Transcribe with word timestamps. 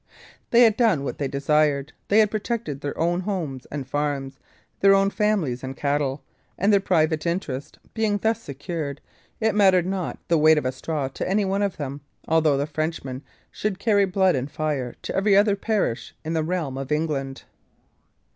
They 0.49 0.63
had 0.63 0.77
done 0.77 1.03
what 1.03 1.19
they 1.19 1.27
desired; 1.27 1.93
they 2.07 2.17
had 2.17 2.31
protected 2.31 2.81
their 2.81 2.97
own 2.97 3.19
homes 3.19 3.67
and 3.69 3.87
farms, 3.87 4.39
their 4.79 4.95
own 4.95 5.11
families 5.11 5.63
and 5.63 5.77
cattle; 5.77 6.23
and 6.57 6.73
their 6.73 6.79
private 6.79 7.27
interest 7.27 7.77
being 7.93 8.17
thus 8.17 8.41
secured, 8.41 8.99
it 9.39 9.53
mattered 9.53 9.85
not 9.85 10.17
the 10.27 10.39
weight 10.39 10.57
of 10.57 10.65
a 10.65 10.71
straw 10.71 11.07
to 11.09 11.29
any 11.29 11.45
one 11.45 11.61
of 11.61 11.77
them, 11.77 12.01
although 12.27 12.57
the 12.57 12.65
Frenchmen 12.65 13.21
should 13.51 13.77
carry 13.77 14.05
blood 14.05 14.33
and 14.35 14.49
fire 14.49 14.95
to 15.03 15.15
every 15.15 15.37
other 15.37 15.55
parish 15.55 16.15
in 16.25 16.33
the 16.33 16.41
realm 16.43 16.79
of 16.79 16.91
England. 16.91 17.43